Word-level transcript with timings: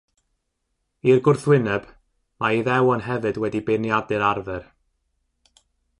I'r 1.11 1.19
gwrthwyneb, 1.27 1.85
mae 2.45 2.57
Iddewon 2.63 3.05
hefyd 3.09 3.37
wedi 3.45 3.61
beirniadu'r 3.69 4.27
arfer. 4.33 4.67